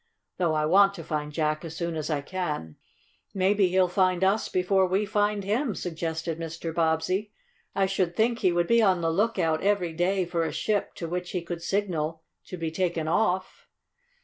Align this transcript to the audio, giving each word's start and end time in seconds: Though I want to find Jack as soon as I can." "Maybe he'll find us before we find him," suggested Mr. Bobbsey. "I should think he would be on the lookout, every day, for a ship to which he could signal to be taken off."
Though 0.37 0.55
I 0.55 0.65
want 0.65 0.95
to 0.95 1.03
find 1.03 1.31
Jack 1.31 1.63
as 1.63 1.75
soon 1.77 1.95
as 1.95 2.09
I 2.09 2.21
can." 2.21 2.75
"Maybe 3.35 3.67
he'll 3.67 3.87
find 3.87 4.23
us 4.23 4.49
before 4.49 4.87
we 4.87 5.05
find 5.05 5.43
him," 5.43 5.75
suggested 5.75 6.39
Mr. 6.39 6.73
Bobbsey. 6.73 7.31
"I 7.75 7.85
should 7.85 8.15
think 8.15 8.39
he 8.39 8.51
would 8.51 8.65
be 8.65 8.81
on 8.81 9.01
the 9.01 9.11
lookout, 9.11 9.61
every 9.61 9.93
day, 9.93 10.25
for 10.25 10.43
a 10.43 10.51
ship 10.51 10.95
to 10.95 11.07
which 11.07 11.29
he 11.33 11.43
could 11.43 11.61
signal 11.61 12.23
to 12.45 12.57
be 12.57 12.71
taken 12.71 13.07
off." 13.07 13.67